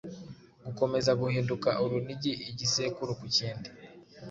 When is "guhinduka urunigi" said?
1.21-2.31